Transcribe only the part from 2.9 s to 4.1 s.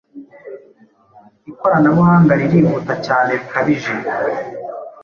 cyane bikabije